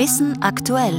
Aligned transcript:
Wissen 0.00 0.40
aktuell. 0.40 0.94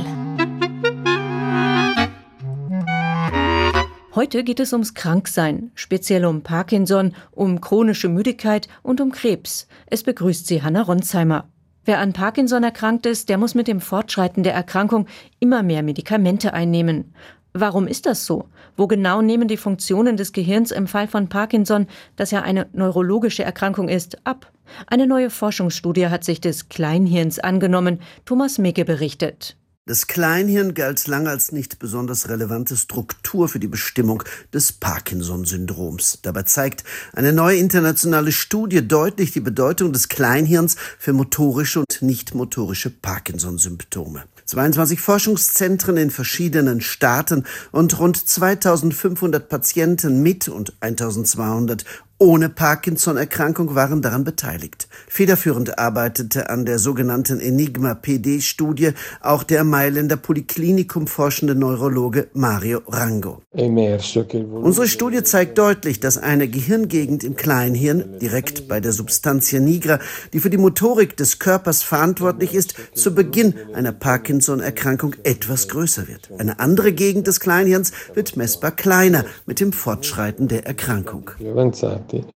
Heute 4.14 4.44
geht 4.44 4.60
es 4.60 4.74
ums 4.74 4.94
Kranksein, 4.94 5.72
speziell 5.74 6.24
um 6.24 6.44
Parkinson, 6.44 7.16
um 7.32 7.62
chronische 7.62 8.10
Müdigkeit 8.10 8.68
und 8.84 9.02
um 9.02 9.12
Krebs. 9.12 9.68
Es 9.88 10.04
begrüßt 10.04 10.46
Sie 10.46 10.62
Hanna 10.62 10.84
Ronsheimer. 10.84 11.50
Wer 11.84 11.98
an 11.98 12.14
Parkinson 12.14 12.64
erkrankt 12.64 13.08
ist, 13.08 13.30
der 13.30 13.40
muss 13.40 13.56
mit 13.56 13.68
dem 13.68 13.82
Fortschreiten 13.82 14.44
der 14.44 14.54
Erkrankung 14.54 15.08
immer 15.40 15.64
mehr 15.64 15.82
Medikamente 15.82 16.54
einnehmen. 16.54 17.16
Warum 17.54 17.86
ist 17.86 18.06
das 18.06 18.26
so? 18.26 18.46
Wo 18.78 18.88
genau 18.88 19.22
nehmen 19.22 19.50
die 19.50 19.58
Funktionen 19.58 20.16
des 20.16 20.32
Gehirns 20.32 20.72
im 20.72 20.88
Fall 20.88 21.08
von 21.08 21.28
Parkinson, 21.28 21.88
das 22.16 22.32
ja 22.32 22.42
eine 22.44 22.68
neurologische 22.72 23.44
Erkrankung 23.44 23.90
ist, 23.90 24.26
ab? 24.26 24.52
Eine 24.88 25.06
neue 25.06 25.30
Forschungsstudie 25.30 26.08
hat 26.08 26.24
sich 26.24 26.40
des 26.40 26.70
Kleinhirns 26.70 27.40
angenommen. 27.40 28.00
Thomas 28.24 28.58
Micke 28.58 28.86
berichtet. 28.86 29.58
Das 29.88 30.06
Kleinhirn 30.06 30.76
galt 30.76 31.08
lange 31.08 31.32
als 31.32 31.52
nicht 31.52 31.80
besonders 31.80 32.30
relevante 32.30 32.78
Struktur 32.78 33.50
für 33.50 33.58
die 33.58 33.68
Bestimmung 33.68 34.22
des 34.54 34.74
Parkinson-Syndroms. 34.74 36.20
Dabei 36.22 36.44
zeigt 36.44 36.84
eine 37.14 37.34
neue 37.34 37.58
internationale 37.58 38.32
Studie 38.32 38.88
deutlich 38.88 39.32
die 39.32 39.40
Bedeutung 39.40 39.92
des 39.92 40.08
Kleinhirns 40.08 40.76
für 41.00 41.14
motorische 41.14 41.80
und 41.80 42.04
nicht 42.04 42.36
motorische 42.36 42.92
Parkinson-Symptome. 42.92 44.26
22 44.46 45.02
Forschungszentren 45.02 45.98
in 45.98 46.12
verschiedenen 46.12 46.82
Staaten 46.82 47.46
und 47.72 47.98
rund 47.98 48.18
2500 48.18 49.50
Patienten 49.50 50.22
mit 50.22 50.48
und 50.48 50.74
1200 50.82 51.86
ohne 52.22 52.50
Parkinson-Erkrankung 52.50 53.74
waren 53.74 54.04
daran 54.04 54.24
beteiligt. 54.24 54.88
Federführend 55.08 55.80
arbeitete 55.80 56.52
an 56.52 56.66
der 56.66 56.78
sogenannten 56.78 57.40
Enigma-PD-Studie 57.40 58.92
auch 59.22 59.42
der 59.42 59.64
Mailänder 59.64 60.18
Polyklinikum 60.18 61.08
forschende 61.08 61.56
Neurologe 61.56 62.28
Mario 62.34 62.82
Rango. 62.88 63.42
Unsere 63.54 64.88
Studie 64.88 65.24
zeigt 65.24 65.58
deutlich, 65.58 66.00
dass 66.00 66.20
eine 66.20 66.48
Gehirngegend 66.48 67.24
im 67.24 67.36
Kleinhirn, 67.36 68.20
direkt 68.22 68.68
bei 68.68 68.80
der 68.80 68.92
Substantia 68.92 69.60
nigra, 69.60 69.98
die 70.32 70.40
für 70.40 70.52
die 70.52 70.58
Motorik 70.58 71.18
des 71.18 71.40
Körpers 71.40 71.82
verantwortlich 71.82 72.54
ist, 72.54 72.76
zu 72.94 73.16
Beginn 73.16 73.56
einer 73.74 73.94
Parkinson-Erkrankung 73.94 75.16
etwas 75.24 75.68
größer 75.70 76.08
wird. 76.08 76.30
Eine 76.38 76.60
andere 76.60 76.94
Gegend 76.94 77.26
des 77.26 77.40
Kleinhirns 77.40 77.92
wird 78.14 78.38
messbar 78.38 78.72
kleiner 78.72 79.26
mit 79.48 79.60
dem 79.60 79.74
Fortschreiten 79.74 80.48
der 80.48 80.68
Erkrankung. 80.68 81.32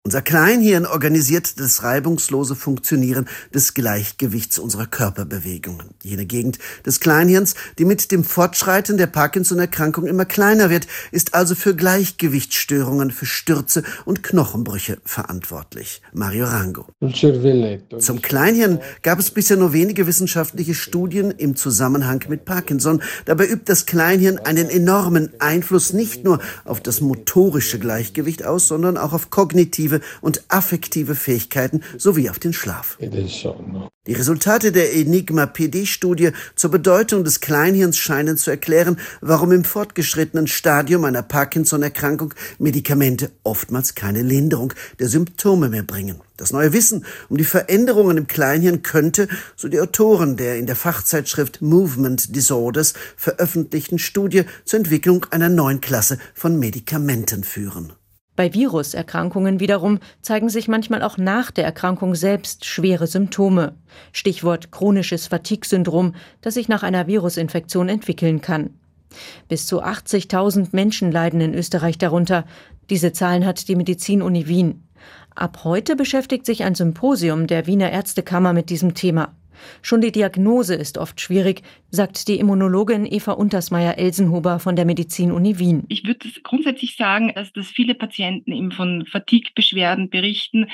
Unser 0.04 0.22
Kleinhirn 0.22 0.86
organisiert 0.86 1.60
das 1.60 1.84
reibungslose 1.84 2.56
Funktionieren 2.56 3.28
des 3.54 3.74
Gleichgewichts 3.74 4.60
unserer 4.60 4.86
Körperbewegungen. 4.86 5.90
Jene 6.04 6.26
Gegend 6.26 6.60
des 6.86 7.00
Kleinhirns, 7.00 7.56
die 7.78 7.86
mit 7.86 8.12
dem 8.12 8.24
Fortschreiten 8.24 8.98
der 8.98 9.08
Parkinson-Erkrankung 9.08 10.08
immer 10.08 10.26
kleiner 10.26 10.70
wird, 10.70 10.88
ist 11.12 11.34
also 11.34 11.56
für 11.56 11.76
Gleichgewichtsstörungen, 11.76 13.12
für 13.12 13.26
Stürze 13.26 13.84
und 14.06 14.24
Knochenbrüche 14.24 15.00
verantwortlich. 15.04 16.02
Mario 16.14 16.46
Rango. 16.46 16.86
Zum 18.00 18.22
Kleinhirn 18.22 18.80
gab 19.02 19.20
es 19.20 19.32
bisher 19.32 19.58
nur 19.58 19.74
wenige 19.74 20.08
wissenschaftliche 20.08 20.74
Studien 20.74 21.32
im 21.32 21.56
Zusammenhang 21.56 22.24
mit 22.30 22.46
Parkinson. 22.46 23.02
Dabei 23.26 23.48
übt 23.48 23.66
das 23.66 23.86
Kleinhirn 23.86 24.40
einen 24.40 24.70
enormen 24.70 25.32
Einfluss 25.40 25.94
nicht 25.94 26.24
nur 26.24 26.40
auf 26.64 26.82
das 26.82 27.02
motorische 27.02 27.80
Gleichgewicht 27.80 28.46
aus, 28.46 28.68
sondern 28.68 28.98
auch 28.98 29.14
auf 29.14 29.30
kognitive 29.30 29.65
kognitive 29.66 30.02
und 30.22 30.44
affektive 30.50 31.16
Fähigkeiten 31.16 31.82
sowie 31.98 32.30
auf 32.30 32.40
den 32.40 32.54
Schlaf. 32.54 32.98
Die 34.08 34.14
Resultate 34.14 34.72
der 34.72 34.94
Enigma-PD-Studie 34.94 36.32
zur 36.56 36.70
Bedeutung 36.70 37.24
des 37.24 37.40
Kleinhirns 37.40 37.98
scheinen 37.98 38.38
zu 38.38 38.52
erklären, 38.52 39.00
warum 39.22 39.52
im 39.52 39.64
fortgeschrittenen 39.64 40.46
Stadium 40.46 41.06
einer 41.06 41.24
Parkinson-Erkrankung 41.24 42.36
Medikamente 42.60 43.32
oftmals 43.44 43.96
keine 43.96 44.22
Linderung 44.22 44.74
der 45.00 45.08
Symptome 45.08 45.70
mehr 45.70 45.82
bringen. 45.82 46.22
Das 46.38 46.52
neue 46.52 46.72
Wissen 46.74 47.06
um 47.30 47.38
die 47.38 47.46
Veränderungen 47.46 48.18
im 48.18 48.28
Kleinhirn 48.28 48.84
könnte, 48.84 49.28
so 49.56 49.70
die 49.70 49.80
Autoren 49.80 50.38
der 50.38 50.58
in 50.58 50.68
der 50.68 50.76
Fachzeitschrift 50.76 51.64
Movement 51.64 52.36
Disorders 52.36 52.94
veröffentlichten 53.18 53.98
Studie, 53.98 54.44
zur 54.66 54.80
Entwicklung 54.80 55.26
einer 55.32 55.50
neuen 55.50 55.82
Klasse 55.82 56.20
von 56.36 56.60
Medikamenten 56.60 57.44
führen. 57.44 57.94
Bei 58.36 58.54
Viruserkrankungen 58.54 59.60
wiederum 59.60 60.00
zeigen 60.22 60.50
sich 60.50 60.68
manchmal 60.68 61.04
auch 61.04 61.18
nach 61.18 61.52
der 61.52 61.64
Erkrankung 61.64 62.16
selbst 62.16 62.66
schwere 62.66 63.08
Symptome. 63.08 63.76
Stichwort 64.12 64.72
chronisches 64.72 65.28
Fatigue-Syndrom, 65.28 66.16
das 66.42 66.56
sich 66.56 66.68
nach 66.68 66.84
einer 66.84 67.08
Virusinfektion 67.08 67.88
entwickeln 67.88 68.42
kann. 68.42 68.72
Bis 69.48 69.68
zu 69.68 69.82
80.000 69.82 70.70
Menschen 70.74 71.12
leiden 71.12 71.40
in 71.40 71.54
Österreich 71.54 71.98
darunter. 71.98 72.46
Diese 72.90 73.14
Zahlen 73.14 73.46
hat 73.46 73.68
die 73.70 73.76
Medizin-Uni 73.76 74.48
Wien. 74.48 74.84
Ab 75.34 75.64
heute 75.64 75.96
beschäftigt 75.96 76.46
sich 76.46 76.64
ein 76.64 76.76
Symposium 76.76 77.48
der 77.48 77.68
Wiener 77.68 77.92
Ärztekammer 77.92 78.52
mit 78.52 78.70
diesem 78.70 78.94
Thema. 78.94 79.34
Schon 79.82 80.02
die 80.02 80.12
Diagnose 80.12 80.76
ist 80.76 80.98
oft 80.98 81.20
schwierig, 81.22 81.62
sagt 81.90 82.28
die 82.28 82.40
Immunologin 82.40 83.06
Eva 83.06 83.34
Untersmeier-Elsenhuber 83.34 84.60
von 84.60 84.76
der 84.76 84.86
Medizin-Uni 84.86 85.60
Wien. 85.60 85.84
Ich 85.90 86.06
würde 86.06 86.28
grundsätzlich 86.44 86.96
sagen, 86.96 87.32
dass, 87.36 87.54
dass 87.54 87.68
viele 87.68 87.96
Patienten 87.96 88.52
eben 88.52 88.72
von 88.72 89.06
Fatigue-Beschwerden 89.06 90.10
berichten. 90.10 90.70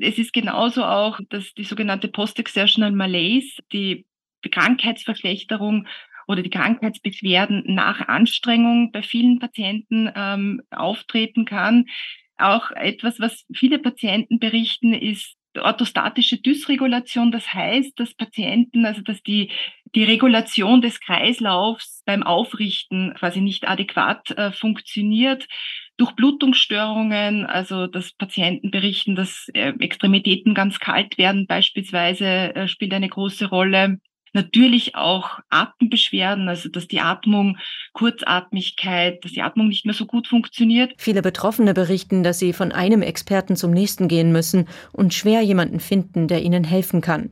Es 0.00 0.18
ist 0.18 0.32
genauso 0.32 0.84
auch, 0.84 1.20
dass 1.30 1.54
die 1.54 1.64
sogenannte 1.64 2.08
Post-Exertional 2.08 2.92
Malaise, 2.92 3.62
die 3.72 4.06
Krankheitsverschlechterung 4.50 5.86
oder 6.26 6.42
die 6.42 6.50
Krankheitsbeschwerden 6.50 7.64
nach 7.66 8.08
Anstrengung 8.08 8.92
bei 8.92 9.02
vielen 9.02 9.38
Patienten 9.38 10.10
ähm, 10.14 10.62
auftreten 10.70 11.44
kann. 11.44 11.86
Auch 12.36 12.70
etwas, 12.72 13.20
was 13.20 13.44
viele 13.54 13.78
Patienten 13.78 14.38
berichten, 14.38 14.92
ist 14.92 15.36
orthostatische 15.60 16.38
Dysregulation. 16.38 17.32
Das 17.32 17.52
heißt, 17.52 17.98
dass 17.98 18.14
Patienten, 18.14 18.86
also 18.86 19.02
dass 19.02 19.22
die, 19.22 19.50
die 19.94 20.04
Regulation 20.04 20.80
des 20.82 21.00
Kreislaufs 21.00 22.02
beim 22.04 22.22
Aufrichten 22.22 23.14
quasi 23.14 23.40
nicht 23.40 23.68
adäquat 23.68 24.30
äh, 24.32 24.52
funktioniert. 24.52 25.46
Durch 25.96 26.12
Blutungsstörungen, 26.12 27.46
also 27.46 27.86
dass 27.86 28.12
Patienten 28.12 28.70
berichten, 28.70 29.14
dass 29.14 29.48
äh, 29.54 29.72
Extremitäten 29.78 30.54
ganz 30.54 30.80
kalt 30.80 31.18
werden 31.18 31.46
beispielsweise, 31.46 32.26
äh, 32.26 32.68
spielt 32.68 32.92
eine 32.92 33.08
große 33.08 33.46
Rolle. 33.46 33.98
Natürlich 34.34 34.96
auch 34.96 35.38
Atembeschwerden, 35.48 36.48
also 36.48 36.68
dass 36.68 36.88
die 36.88 37.00
Atmung, 37.00 37.56
Kurzatmigkeit, 37.92 39.24
dass 39.24 39.32
die 39.32 39.42
Atmung 39.42 39.68
nicht 39.68 39.86
mehr 39.86 39.94
so 39.94 40.06
gut 40.06 40.26
funktioniert. 40.26 40.92
Viele 40.98 41.22
Betroffene 41.22 41.72
berichten, 41.72 42.24
dass 42.24 42.40
sie 42.40 42.52
von 42.52 42.72
einem 42.72 43.00
Experten 43.02 43.54
zum 43.54 43.70
nächsten 43.70 44.08
gehen 44.08 44.32
müssen 44.32 44.66
und 44.92 45.14
schwer 45.14 45.40
jemanden 45.42 45.78
finden, 45.78 46.26
der 46.26 46.42
ihnen 46.42 46.64
helfen 46.64 47.00
kann. 47.00 47.30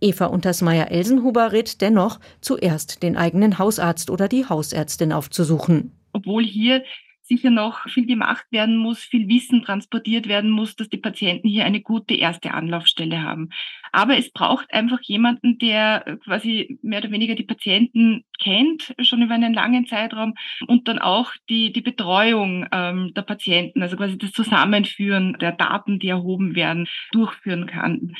Eva 0.00 0.26
Untersmeier-Elsenhuber 0.26 1.52
rät 1.52 1.80
dennoch, 1.80 2.18
zuerst 2.40 3.04
den 3.04 3.16
eigenen 3.16 3.58
Hausarzt 3.58 4.10
oder 4.10 4.26
die 4.26 4.46
Hausärztin 4.46 5.12
aufzusuchen. 5.12 5.92
Obwohl 6.12 6.44
hier 6.44 6.82
sicher 7.24 7.50
noch 7.50 7.88
viel 7.88 8.06
gemacht 8.06 8.44
werden 8.50 8.76
muss, 8.76 9.00
viel 9.00 9.28
Wissen 9.28 9.62
transportiert 9.62 10.28
werden 10.28 10.50
muss, 10.50 10.76
dass 10.76 10.88
die 10.88 10.98
Patienten 10.98 11.48
hier 11.48 11.64
eine 11.64 11.80
gute 11.80 12.14
erste 12.14 12.52
Anlaufstelle 12.52 13.22
haben. 13.22 13.48
Aber 13.92 14.18
es 14.18 14.30
braucht 14.30 14.72
einfach 14.74 15.00
jemanden, 15.02 15.58
der 15.58 16.18
quasi 16.24 16.78
mehr 16.82 17.00
oder 17.00 17.10
weniger 17.10 17.34
die 17.34 17.44
Patienten 17.44 18.24
kennt, 18.38 18.94
schon 19.00 19.22
über 19.22 19.34
einen 19.34 19.54
langen 19.54 19.86
Zeitraum 19.86 20.34
und 20.66 20.86
dann 20.86 20.98
auch 20.98 21.32
die, 21.48 21.72
die 21.72 21.80
Betreuung 21.80 22.66
ähm, 22.72 23.12
der 23.14 23.22
Patienten, 23.22 23.82
also 23.82 23.96
quasi 23.96 24.18
das 24.18 24.32
Zusammenführen 24.32 25.36
der 25.40 25.52
Daten, 25.52 25.98
die 25.98 26.08
erhoben 26.08 26.54
werden, 26.54 26.86
durchführen 27.12 27.66
kann. 27.66 28.14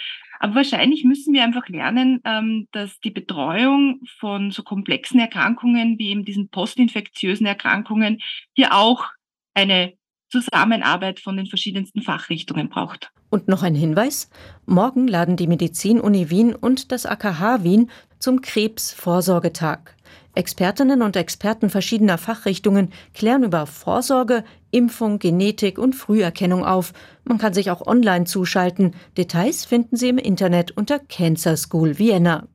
Aber 0.44 0.56
wahrscheinlich 0.56 1.04
müssen 1.04 1.32
wir 1.32 1.42
einfach 1.42 1.70
lernen, 1.70 2.20
ähm, 2.26 2.68
dass 2.70 3.00
die 3.00 3.10
Betreuung 3.10 4.02
von 4.18 4.50
so 4.50 4.62
komplexen 4.62 5.18
Erkrankungen 5.18 5.98
wie 5.98 6.10
eben 6.10 6.26
diesen 6.26 6.50
postinfektiösen 6.50 7.46
Erkrankungen 7.46 8.20
hier 8.52 8.74
auch 8.74 9.06
eine 9.54 9.94
Zusammenarbeit 10.28 11.18
von 11.18 11.38
den 11.38 11.46
verschiedensten 11.46 12.02
Fachrichtungen 12.02 12.68
braucht. 12.68 13.10
Und 13.30 13.48
noch 13.48 13.62
ein 13.62 13.74
Hinweis. 13.74 14.28
Morgen 14.66 15.08
laden 15.08 15.38
die 15.38 15.46
Medizin-Uni 15.46 16.28
Wien 16.28 16.54
und 16.54 16.92
das 16.92 17.06
AKH 17.06 17.64
Wien 17.64 17.90
zum 18.18 18.42
Krebsvorsorgetag. 18.42 19.93
Expertinnen 20.34 21.02
und 21.02 21.16
Experten 21.16 21.70
verschiedener 21.70 22.18
Fachrichtungen 22.18 22.92
klären 23.14 23.44
über 23.44 23.66
Vorsorge, 23.66 24.44
Impfung, 24.70 25.18
Genetik 25.18 25.78
und 25.78 25.94
Früherkennung 25.94 26.64
auf. 26.64 26.92
Man 27.24 27.38
kann 27.38 27.54
sich 27.54 27.70
auch 27.70 27.86
online 27.86 28.24
zuschalten. 28.24 28.94
Details 29.16 29.64
finden 29.64 29.96
Sie 29.96 30.08
im 30.08 30.18
Internet 30.18 30.72
unter 30.72 30.98
Cancer 30.98 31.56
School 31.56 31.98
Vienna. 31.98 32.48